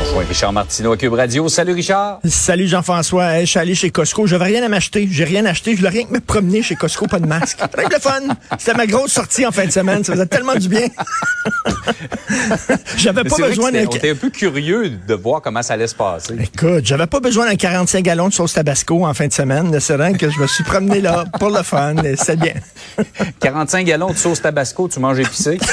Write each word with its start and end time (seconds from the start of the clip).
Bonjour, 0.00 0.20
Richard 0.20 0.52
Martineau 0.52 0.92
à 0.92 0.96
Cube 0.96 1.12
Radio. 1.12 1.48
Salut 1.48 1.72
Richard. 1.72 2.20
Salut 2.24 2.68
Jean-François. 2.68 3.40
je 3.40 3.46
suis 3.46 3.58
allé 3.58 3.74
chez 3.74 3.90
Costco. 3.90 4.28
Je 4.28 4.36
n'avais 4.36 4.52
rien 4.52 4.62
à 4.62 4.68
m'acheter. 4.68 5.08
J'ai 5.10 5.24
rien 5.24 5.44
acheté. 5.44 5.72
Je 5.72 5.78
voulais 5.78 5.88
rien 5.88 6.04
que 6.04 6.12
me 6.12 6.20
promener 6.20 6.62
chez 6.62 6.76
Costco, 6.76 7.08
pas 7.08 7.18
de 7.18 7.26
masque. 7.26 7.58
Rien 7.76 7.88
le 7.90 7.98
fun. 7.98 8.20
C'était 8.58 8.74
ma 8.74 8.86
grosse 8.86 9.10
sortie 9.12 9.44
en 9.44 9.50
fin 9.50 9.66
de 9.66 9.72
semaine. 9.72 10.04
Ça 10.04 10.12
faisait 10.12 10.26
tellement 10.26 10.54
du 10.54 10.68
bien. 10.68 10.86
j'avais 12.96 13.24
pas 13.24 13.36
besoin 13.36 13.72
d'un... 13.72 13.86
On 13.86 13.96
était 13.96 14.10
un 14.10 14.14
peu 14.14 14.30
curieux 14.30 14.90
de 14.90 15.14
voir 15.14 15.42
comment 15.42 15.62
ça 15.62 15.74
allait 15.74 15.88
se 15.88 15.96
passer. 15.96 16.36
Écoute, 16.38 16.86
j'avais 16.86 17.08
pas 17.08 17.18
besoin 17.18 17.46
d'un 17.46 17.56
45 17.56 18.04
gallons 18.04 18.28
de 18.28 18.34
sauce 18.34 18.52
tabasco 18.52 19.04
en 19.04 19.14
fin 19.14 19.26
de 19.26 19.32
semaine. 19.32 19.80
C'est 19.80 19.96
vrai 19.96 20.12
que 20.12 20.30
je 20.30 20.38
me 20.38 20.46
suis 20.46 20.62
promené 20.62 21.00
là 21.00 21.24
pour 21.40 21.50
le 21.50 21.64
fun. 21.64 21.96
C'est 22.16 22.38
bien. 22.38 22.54
45 23.40 23.84
gallons 23.84 24.10
de 24.10 24.16
sauce 24.16 24.42
tabasco, 24.42 24.88
tu 24.88 25.00
manges 25.00 25.18
épicé? 25.18 25.58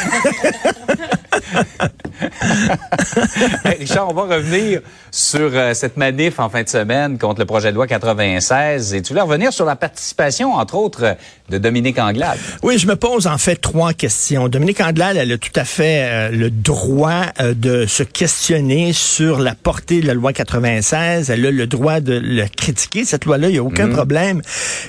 Richard, 3.80 4.10
on 4.10 4.14
va 4.14 4.36
revenir 4.36 4.82
sur 5.12 5.50
euh, 5.54 5.74
cette 5.74 5.98
manif 5.98 6.40
en 6.40 6.50
fin 6.50 6.64
de 6.64 6.70
semaine 6.70 7.18
contre 7.18 7.40
le 7.40 7.46
projet 7.46 7.72
de 7.72 7.76
loi 7.76 7.88
96. 7.88 8.94
Et 8.94 9.02
tu 9.02 9.14
voulais 9.14 9.22
revenir 9.22 9.54
sur 9.54 9.66
la 9.66 9.76
participation, 9.76 10.54
entre 10.54 10.76
autres, 10.76 11.16
de 11.50 11.58
Dominique 11.58 12.00
Anglade. 12.00 12.38
Oui, 12.64 12.78
je 12.78 12.88
me 12.88 12.96
pose 12.96 13.28
en 13.28 13.38
fait 13.38 13.56
trois 13.56 13.94
questions. 13.94 14.50
Dominique 14.50 14.82
Anglade, 14.82 15.18
elle 15.18 15.32
a 15.32 15.38
tout 15.38 15.52
à 15.56 15.64
fait 15.64 16.04
euh, 16.04 16.30
le 16.32 16.50
droit 16.50 17.24
euh, 17.40 17.54
de 17.54 17.86
se 17.86 18.04
questionner 18.04 18.94
sur 18.94 19.40
la 19.40 19.56
portée 19.56 20.02
de 20.02 20.08
la 20.08 20.14
loi 20.14 20.34
96. 20.34 21.30
Elle 21.30 21.46
a 21.46 21.52
le 21.52 21.68
droit 21.68 22.02
de 22.02 22.14
le 22.14 22.46
critiquer, 22.48 23.06
cette 23.06 23.26
loi-là, 23.26 23.48
il 23.50 23.54
n'y 23.54 23.58
a 23.58 23.64
aucun 23.64 23.88
mhm. 23.88 23.94
problème. 23.94 24.42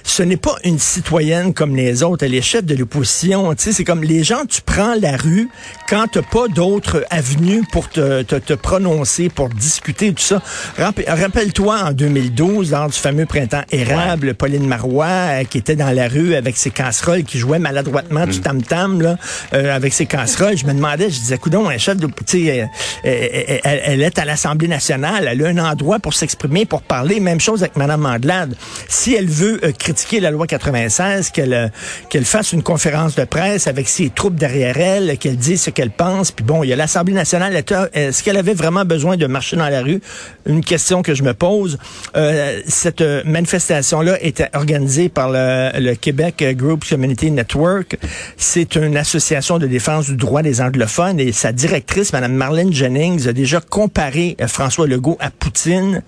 Ce 0.03 0.23
n'est 0.23 0.37
pas 0.37 0.57
une 0.65 0.79
citoyenne 0.79 1.55
comme 1.55 1.77
les 1.77 2.03
autres. 2.03 2.25
Elle 2.25 2.35
est 2.35 2.43
chef 2.43 2.65
de 2.65 2.75
l'opposition. 2.75 3.55
Tu 3.55 3.65
sais, 3.65 3.73
c'est 3.73 3.85
comme 3.85 4.03
les 4.03 4.25
gens, 4.25 4.45
tu 4.49 4.61
prends 4.63 4.95
la 5.01 5.17
rue 5.17 5.49
quand 5.89 6.07
tu 6.11 6.21
pas 6.23 6.49
d'autres 6.49 7.05
avenues 7.11 7.26
pour 7.71 7.89
te, 7.89 8.23
te, 8.23 8.37
te, 8.37 8.55
prononcer, 8.55 9.29
pour 9.29 9.49
discuter, 9.49 10.13
tout 10.13 10.23
ça. 10.23 10.43
Rappelle-toi 10.79 11.79
en 11.85 11.93
2012, 11.93 12.71
lors 12.71 12.89
du 12.89 12.99
fameux 12.99 13.27
printemps 13.27 13.63
érable, 13.71 14.35
Pauline 14.35 14.67
Marois, 14.67 15.07
euh, 15.07 15.45
qui 15.45 15.59
était 15.59 15.77
dans 15.77 15.91
la 15.91 16.09
rue 16.09 16.35
avec 16.35 16.57
ses 16.57 16.71
casseroles, 16.71 17.25
qui 17.25 17.39
jouait 17.39 17.59
maladroitement 17.59 18.27
du 18.27 18.39
mm. 18.39 18.43
tam-tam, 18.43 19.01
là, 19.01 19.17
euh, 19.55 19.75
avec 19.75 19.93
ses 19.93 20.07
casseroles. 20.07 20.57
Je 20.57 20.67
me 20.67 20.73
demandais, 20.73 21.11
je 21.11 21.19
disais, 21.19 21.39
coudon, 21.39 21.69
un 21.69 21.79
chef 21.79 21.97
de, 21.97 22.07
tu 22.07 22.13
sais, 22.27 22.69
elle, 23.05 23.81
elle, 23.85 24.03
est 24.03 24.19
à 24.19 24.25
l'Assemblée 24.25 24.69
nationale, 24.69 25.29
elle 25.31 25.45
a 25.45 25.49
un 25.49 25.59
endroit 25.59 25.99
pour 25.99 26.15
s'exprimer, 26.15 26.67
pour 26.67 26.83
parler. 26.83 27.21
Même 27.21 27.41
chose 27.41 27.63
avec 27.63 27.77
Mme 27.77 28.01
Mandelade. 28.01 28.57
Si 28.89 29.15
elle 29.15 29.29
veut 29.29 29.61
euh, 29.65 29.73
critiquer 29.73 30.21
la 30.21 30.31
loi 30.31 30.47
96, 30.47 31.31
qu'elle 31.31 31.73
qu'elle 32.11 32.25
fasse 32.25 32.53
une 32.53 32.63
conférence 32.63 33.15
de 33.15 33.25
presse 33.25 33.67
avec 33.67 33.89
ses 33.89 34.11
troupes 34.11 34.35
derrière 34.37 34.77
elle, 34.79 35.19
qu'elle 35.19 35.37
dise 35.37 35.63
ce 35.63 35.71
qu'elle 35.71 35.91
pense, 35.91 36.33
puis 36.33 36.45
bon, 36.45 36.63
il 36.63 36.69
y 36.69 36.73
a 36.73 36.77
l'Assemblée 36.77 37.06
nationale. 37.13 37.55
Est-ce 37.93 38.23
qu'elle 38.23 38.37
avait 38.37 38.55
vraiment 38.55 38.85
besoin 38.85 39.17
de 39.17 39.27
marcher 39.27 39.57
dans 39.57 39.69
la 39.69 39.83
rue? 39.83 40.01
Une 40.47 40.63
question 40.63 41.03
que 41.03 41.15
je 41.15 41.23
me 41.23 41.35
pose. 41.35 41.79
Euh, 42.17 42.61
cette 42.67 43.03
manifestation-là 43.25 44.23
était 44.23 44.49
organisée 44.55 45.09
par 45.09 45.31
le, 45.31 45.95
Québec 45.95 46.45
Group 46.57 46.85
Community 46.89 47.31
Network. 47.31 47.97
C'est 48.37 48.77
une 48.77 48.97
association 48.97 49.59
de 49.59 49.67
défense 49.67 50.07
du 50.07 50.17
droit 50.17 50.43
des 50.43 50.61
anglophones 50.61 51.21
et 51.21 51.33
sa 51.33 51.53
directrice, 51.53 52.13
Mme 52.13 52.35
Marlene 52.35 52.73
Jennings, 52.73 53.29
a 53.29 53.33
déjà 53.33 53.61
comparé 53.61 54.37
euh, 54.41 54.47
François 54.47 54.87
Legault 54.87 55.17
à 55.21 55.31
Poutine. 55.31 56.03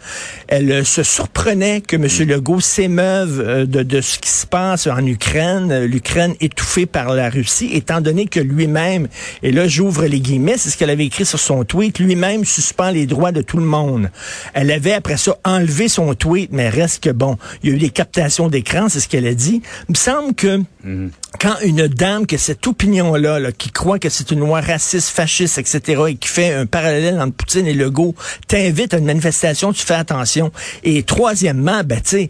Elle 0.49 0.71
euh, 0.71 0.85
se 0.85 1.03
surprenait 1.03 1.81
que 1.81 1.97
M. 1.97 2.29
Legault 2.29 2.61
s'émeuve 2.61 3.67
de, 3.67 3.83
de 3.83 4.01
ce 4.01 4.19
qui 4.19 4.31
se 4.31 4.47
passe 4.47 4.87
en 4.87 5.05
Ukraine, 5.05 5.85
l'Ukraine 5.85 6.35
étouffée 6.41 6.87
par 6.87 7.15
la 7.15 7.31
Russie, 7.31 7.71
étant 7.73 8.01
donné 8.01 8.27
que 8.27 8.41
lui-même, 8.41 9.09
et 9.43 9.53
là 9.53 9.69
j'ouvre 9.69 10.05
les 10.07 10.21
guillemets, 10.21 10.57
c'est 10.57 10.71
ce 10.71 10.77
qu'elle 10.77 10.88
avait 10.91 11.07
écrit 11.07 11.25
sur 11.25 11.39
son 11.39 11.65
tweet, 11.65 11.99
lui-même 11.99 12.45
suspend 12.45 12.91
les 12.91 13.07
droits 13.07 13.33
de 13.33 13.43
tout 13.43 13.59
le 13.59 13.65
monde. 13.65 14.11
Elle 14.55 14.71
avait 14.71 14.93
après 14.93 15.17
ça 15.17 15.37
enlevé 15.45 15.89
son 15.89 16.15
tweet, 16.15 16.51
mais 16.53 16.69
reste 16.69 17.03
que 17.03 17.11
bon, 17.11 17.37
il 17.63 17.71
y 17.71 17.73
a 17.73 17.77
eu 17.77 17.79
des 17.79 17.91
captations 17.91 18.49
d'écran, 18.49 18.89
c'est 18.89 19.01
ce 19.01 19.09
qu'elle 19.09 19.27
a 19.27 19.35
dit. 19.35 19.63
Il 19.89 19.93
me 19.93 19.97
semble 19.97 20.35
que 20.35 20.63
mhm. 20.85 21.11
Quand 21.41 21.55
une 21.63 21.87
dame 21.87 22.27
qui 22.27 22.35
a 22.35 22.39
cette 22.39 22.67
opinion-là, 22.67 23.39
là, 23.39 23.53
qui 23.53 23.71
croit 23.71 23.99
que 23.99 24.09
c'est 24.09 24.31
une 24.31 24.41
loi 24.41 24.61
raciste, 24.61 25.09
fasciste, 25.09 25.59
etc., 25.59 26.03
et 26.09 26.15
qui 26.17 26.29
fait 26.29 26.53
un 26.53 26.67
parallèle 26.67 27.21
entre 27.21 27.35
Poutine 27.35 27.67
et 27.67 27.75
Legault, 27.75 28.15
t'invite 28.47 28.95
à 28.95 28.99
une 28.99 29.05
manifestation, 29.05 29.73
tu 29.73 29.85
fais 29.85 29.95
attention. 29.95 30.51
Et 30.85 31.03
troisièmement, 31.03 31.83
ben 31.85 32.01
tu 32.01 32.29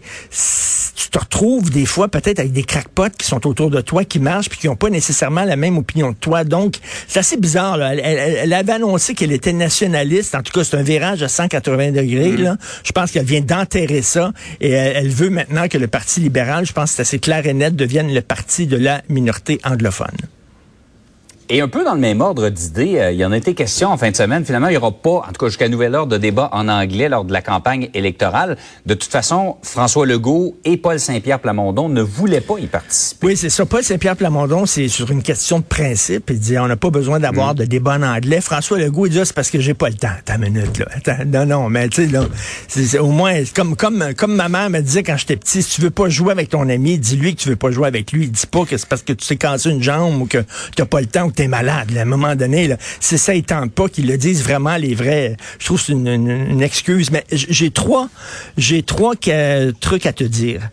tu 0.99 1.09
te 1.09 1.19
retrouves 1.19 1.69
des 1.69 1.85
fois 1.85 2.09
peut-être 2.09 2.39
avec 2.39 2.51
des 2.51 2.63
crackpots 2.63 3.09
qui 3.17 3.25
sont 3.25 3.47
autour 3.47 3.69
de 3.69 3.79
toi, 3.79 4.03
qui 4.03 4.19
marchent, 4.19 4.49
puis 4.49 4.59
qui 4.59 4.67
n'ont 4.67 4.75
pas 4.75 4.89
nécessairement 4.89 5.45
la 5.45 5.55
même 5.55 5.77
opinion 5.77 6.13
que 6.13 6.19
toi. 6.19 6.43
Donc, 6.43 6.75
c'est 7.07 7.19
assez 7.19 7.37
bizarre. 7.37 7.77
Là. 7.77 7.95
Elle, 7.95 8.51
avait 8.53 8.73
annoncé 8.73 9.13
qu'elle 9.13 9.31
était 9.31 9.53
nationaliste. 9.53 10.35
En 10.35 10.43
tout 10.43 10.51
cas, 10.51 10.63
c'est 10.63 10.75
un 10.75 10.83
virage 10.83 11.23
à 11.23 11.29
180 11.29 11.91
degrés. 11.91 12.35
Là. 12.35 12.57
Je 12.83 12.91
pense 12.91 13.11
qu'elle 13.11 13.25
vient 13.25 13.41
d'enterrer 13.41 14.01
ça. 14.01 14.33
Et 14.59 14.71
elle, 14.71 15.09
veut 15.09 15.29
maintenant 15.29 15.67
que 15.67 15.77
le 15.77 15.87
Parti 15.87 16.19
libéral, 16.19 16.65
je 16.65 16.73
pense 16.73 16.91
que 16.91 16.95
c'est 16.97 17.01
assez 17.03 17.19
clair 17.19 17.45
et 17.47 17.53
net, 17.53 17.75
devienne 17.75 18.13
le 18.13 18.21
parti 18.21 18.67
de 18.67 18.75
la 18.75 18.88
minorité 19.09 19.59
anglophone. 19.63 20.17
Et 21.51 21.61
un 21.61 21.67
peu 21.67 21.83
dans 21.83 21.95
le 21.95 21.99
même 21.99 22.21
ordre 22.21 22.49
d'idées, 22.49 22.99
euh, 22.99 23.11
il 23.11 23.17
y 23.17 23.25
en 23.25 23.31
a 23.31 23.37
été 23.37 23.55
question 23.55 23.89
en 23.89 23.97
fin 23.97 24.11
de 24.11 24.15
semaine. 24.15 24.45
Finalement, 24.45 24.67
il 24.67 24.71
n'y 24.71 24.77
aura 24.77 24.91
pas, 24.91 25.23
en 25.27 25.31
tout 25.33 25.39
cas 25.39 25.47
jusqu'à 25.47 25.67
nouvel 25.67 25.95
ordre, 25.95 26.11
de 26.11 26.17
débat 26.19 26.47
en 26.51 26.67
anglais 26.67 27.09
lors 27.09 27.25
de 27.25 27.33
la 27.33 27.41
campagne 27.41 27.89
électorale. 27.95 28.55
De 28.85 28.93
toute 28.93 29.09
façon, 29.09 29.57
François 29.63 30.05
Legault 30.05 30.55
et 30.63 30.77
Paul 30.77 30.99
Saint-Pierre 30.99 31.39
Plamondon 31.39 31.89
ne 31.89 32.03
voulaient 32.03 32.39
pas 32.41 32.59
y 32.59 32.67
participer. 32.67 33.25
Oui, 33.25 33.35
c'est 33.35 33.49
ça. 33.49 33.65
Paul 33.65 33.83
Saint-Pierre 33.83 34.15
Plamondon, 34.15 34.67
c'est 34.67 34.87
sur 34.89 35.09
une 35.09 35.23
question 35.23 35.57
de 35.57 35.63
principe. 35.63 36.29
Il 36.29 36.39
dit, 36.39 36.59
on 36.59 36.67
n'a 36.67 36.75
pas 36.75 36.91
besoin 36.91 37.19
d'avoir 37.19 37.53
mm. 37.53 37.57
de 37.57 37.65
débat 37.65 37.95
en 37.95 38.03
anglais. 38.03 38.41
François 38.41 38.77
Legault, 38.77 39.07
il 39.07 39.13
dit, 39.13 39.19
ah, 39.19 39.25
c'est 39.25 39.33
parce 39.33 39.49
que 39.49 39.59
j'ai 39.59 39.73
pas 39.73 39.89
le 39.89 39.95
temps. 39.95 40.09
Attends 40.19 40.35
une 40.43 40.53
minute, 40.53 40.77
là. 40.77 40.85
Attends, 40.93 41.25
non, 41.25 41.47
non, 41.47 41.69
mais 41.69 41.89
tu 41.89 42.05
sais, 42.05 42.11
là, 42.11 42.25
c'est, 42.67 42.99
au 42.99 43.07
moins, 43.07 43.33
comme, 43.55 43.75
comme, 43.75 44.13
comme 44.15 44.35
ma 44.35 44.49
mère 44.49 44.69
me 44.69 44.81
disait 44.81 45.01
quand 45.01 45.17
j'étais 45.17 45.35
petit, 45.35 45.63
si 45.63 45.77
tu 45.77 45.81
veux 45.81 45.89
pas 45.89 46.09
jouer 46.09 46.31
avec 46.31 46.49
ton 46.49 46.69
ami, 46.69 46.99
dis-lui 46.99 47.33
que 47.33 47.41
tu 47.41 47.49
veux 47.49 47.55
pas 47.55 47.71
jouer 47.71 47.87
avec 47.87 48.11
lui. 48.11 48.27
Dis 48.27 48.45
pas 48.45 48.65
que 48.65 48.77
c'est 48.77 48.87
parce 48.87 49.01
que 49.01 49.13
tu 49.13 49.25
t'es 49.25 49.35
cassé 49.35 49.71
une 49.71 49.81
jambe 49.81 50.21
ou 50.21 50.25
que 50.27 50.45
tu 50.75 50.85
pas 50.85 51.01
le 51.01 51.07
temps 51.07 51.25
t'es 51.39 51.47
malade. 51.47 51.95
À 51.95 52.01
un 52.01 52.05
moment 52.05 52.35
donné, 52.35 52.75
c'est 52.99 53.17
ça, 53.17 53.33
ils 53.33 53.43
tentent 53.43 53.71
pas 53.71 53.87
qu'ils 53.87 54.07
le 54.07 54.17
disent 54.17 54.43
vraiment 54.43 54.75
les 54.75 54.93
vrais. 54.93 55.37
Je 55.57 55.65
trouve 55.65 55.79
que 55.79 55.85
c'est 55.85 55.93
une, 55.93 56.61
excuse. 56.61 57.11
Mais 57.11 57.23
j'ai 57.31 57.71
trois, 57.71 58.09
j'ai 58.57 58.83
trois 58.83 59.13
trucs 59.79 60.05
à 60.05 60.11
te 60.11 60.25
dire. 60.25 60.69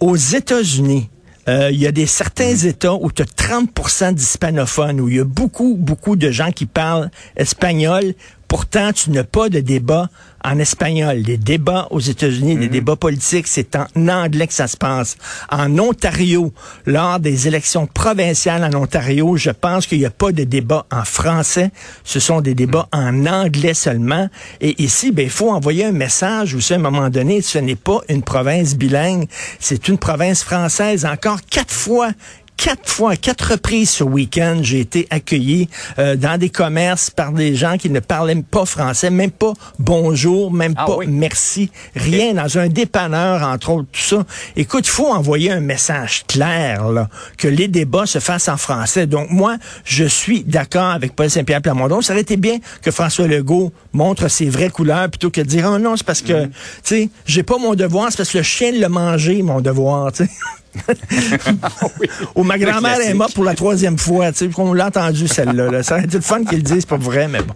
Aux 0.00 0.16
États-Unis, 0.16 1.08
euh, 1.48 1.70
il 1.70 1.78
y 1.78 1.86
a 1.86 1.92
des 1.92 2.06
certains 2.06 2.52
mm. 2.52 2.66
États 2.66 2.94
où 2.94 3.12
tu 3.12 3.22
as 3.22 3.26
30% 3.26 4.12
d'hispanophones, 4.12 5.00
où 5.00 5.08
il 5.08 5.16
y 5.16 5.20
a 5.20 5.24
beaucoup, 5.24 5.76
beaucoup 5.78 6.16
de 6.16 6.32
gens 6.32 6.50
qui 6.50 6.66
parlent 6.66 7.12
espagnol. 7.36 8.14
Pourtant, 8.48 8.92
tu 8.92 9.10
n'as 9.10 9.24
pas 9.24 9.50
de 9.50 9.60
débat 9.60 10.08
en 10.42 10.58
espagnol. 10.58 11.18
Les 11.18 11.36
débats 11.36 11.86
aux 11.90 12.00
États-Unis, 12.00 12.56
les 12.56 12.66
mhm. 12.66 12.72
débats 12.72 12.96
politiques, 12.96 13.46
c'est 13.46 13.76
en 13.76 14.08
anglais 14.08 14.46
que 14.46 14.54
ça 14.54 14.66
se 14.66 14.76
passe. 14.76 15.16
En 15.50 15.78
Ontario, 15.78 16.52
lors 16.86 17.20
des 17.20 17.46
élections 17.46 17.86
provinciales 17.86 18.64
en 18.64 18.74
Ontario, 18.80 19.36
je 19.36 19.50
pense 19.50 19.86
qu'il 19.86 19.98
n'y 19.98 20.06
a 20.06 20.10
pas 20.10 20.32
de 20.32 20.44
débat 20.44 20.86
en 20.90 21.04
français. 21.04 21.70
Ce 22.04 22.20
sont 22.20 22.40
des 22.40 22.54
débats 22.54 22.88
mhm. 22.94 23.26
en 23.26 23.30
anglais 23.30 23.74
seulement. 23.74 24.28
Et 24.60 24.82
ici, 24.82 25.12
ben, 25.12 25.24
il 25.24 25.30
faut 25.30 25.50
envoyer 25.50 25.84
un 25.84 25.92
message 25.92 26.54
où, 26.54 26.58
à 26.72 26.74
un 26.74 26.78
moment 26.78 27.10
donné, 27.10 27.42
ce 27.42 27.58
n'est 27.58 27.76
pas 27.76 28.00
une 28.08 28.22
province 28.22 28.76
bilingue, 28.76 29.28
c'est 29.60 29.88
une 29.88 29.98
province 29.98 30.42
française. 30.42 31.04
Encore 31.04 31.40
quatre 31.50 31.74
fois 31.74 32.12
quatre 32.58 32.90
fois, 32.90 33.16
quatre 33.16 33.52
reprises 33.52 33.90
ce 33.90 34.04
week-end, 34.04 34.58
j'ai 34.62 34.80
été 34.80 35.06
accueilli 35.10 35.68
euh, 35.98 36.16
dans 36.16 36.36
des 36.38 36.50
commerces 36.50 37.08
par 37.08 37.32
des 37.32 37.54
gens 37.54 37.78
qui 37.78 37.88
ne 37.88 38.00
parlaient 38.00 38.34
pas 38.42 38.66
français, 38.66 39.10
même 39.10 39.30
pas 39.30 39.52
bonjour, 39.78 40.52
même 40.52 40.74
Ah 40.76 40.84
pas 40.84 40.96
oui. 40.96 41.06
merci, 41.08 41.70
rien, 41.94 42.34
dans 42.34 42.58
un 42.58 42.68
dépanneur, 42.68 43.42
entre 43.44 43.70
autres, 43.70 43.88
tout 43.92 44.00
ça. 44.00 44.26
Écoute, 44.56 44.86
il 44.86 44.90
faut 44.90 45.06
envoyer 45.06 45.52
un 45.52 45.60
message 45.60 46.24
clair, 46.26 46.90
là, 46.90 47.08
que 47.38 47.46
les 47.46 47.68
débats 47.68 48.06
se 48.06 48.18
fassent 48.18 48.48
en 48.48 48.56
français. 48.56 49.06
Donc, 49.06 49.30
moi, 49.30 49.56
je 49.84 50.04
suis 50.04 50.42
d'accord 50.42 50.90
avec 50.90 51.14
Paul 51.14 51.30
Saint-Pierre 51.30 51.62
Plamondon. 51.62 52.02
Ça 52.02 52.12
aurait 52.12 52.22
été 52.22 52.36
bien 52.36 52.58
que 52.82 52.90
François 52.90 53.28
Legault 53.28 53.72
montre 53.92 54.26
ses 54.26 54.50
vraies 54.50 54.70
couleurs 54.70 55.08
plutôt 55.08 55.30
que 55.30 55.40
de 55.40 55.46
dire, 55.46 55.70
oh 55.72 55.78
non, 55.78 55.96
c'est 55.96 56.04
parce 56.04 56.22
que, 56.22 56.46
tu 56.46 56.52
sais, 56.82 57.08
j'ai 57.24 57.44
pas 57.44 57.58
mon 57.58 57.76
devoir, 57.76 58.08
c'est 58.10 58.16
parce 58.16 58.32
que 58.32 58.38
le 58.38 58.44
chien 58.44 58.72
l'a 58.72 58.88
mangé, 58.88 59.42
mon 59.42 59.60
devoir, 59.60 60.10
tu 60.10 60.24
sais. 60.24 60.30
Ou 62.34 62.42
ma 62.44 62.58
grand-mère 62.58 63.00
est 63.00 63.14
morte 63.14 63.34
pour 63.34 63.44
la 63.44 63.54
troisième 63.54 63.98
fois, 63.98 64.32
tu 64.32 64.50
sais, 64.50 64.50
on 64.58 64.72
l'a 64.74 64.86
entendu 64.86 65.26
celle-là. 65.28 65.70
Là. 65.70 65.82
Ça 65.82 65.94
aurait 65.96 66.04
été 66.04 66.16
le 66.16 66.22
fun 66.22 66.44
qu'ils 66.44 66.58
le 66.58 66.62
disent, 66.62 66.80
c'est 66.80 66.88
pas 66.88 66.96
vrai, 66.96 67.28
mais 67.28 67.40
bon. 67.42 67.54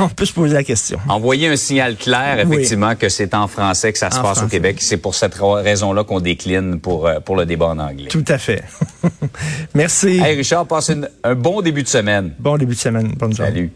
On 0.00 0.08
peut 0.08 0.24
se 0.24 0.32
poser 0.32 0.54
la 0.54 0.64
question. 0.64 0.98
Envoyer 1.08 1.48
un 1.48 1.56
signal 1.56 1.96
clair, 1.96 2.44
Oui. 2.46 2.54
effectivement, 2.56 2.94
que 2.94 3.08
c'est 3.08 3.34
en 3.34 3.48
français 3.48 3.92
que 3.92 3.98
ça 3.98 4.10
se 4.10 4.20
passe 4.20 4.42
au. 4.42 4.46
Québec. 4.48 4.76
C'est 4.80 4.96
pour 4.98 5.14
cette 5.14 5.34
ra- 5.34 5.62
raison-là 5.62 6.04
qu'on 6.04 6.20
décline 6.20 6.78
pour, 6.78 7.06
euh, 7.06 7.20
pour 7.20 7.36
le 7.36 7.46
débat 7.46 7.66
en 7.68 7.78
anglais. 7.78 8.08
Tout 8.08 8.24
à 8.28 8.38
fait. 8.38 8.62
Merci. 9.74 10.20
Hey 10.22 10.36
Richard, 10.36 10.66
passe 10.66 10.88
une- 10.90 11.08
un 11.24 11.34
bon 11.34 11.62
début 11.62 11.82
de 11.82 11.88
semaine. 11.88 12.32
Bon 12.38 12.56
début 12.58 12.74
de 12.74 12.78
semaine. 12.80 13.14
Bonne 13.18 13.34
journée. 13.34 13.50
Salut. 13.52 13.72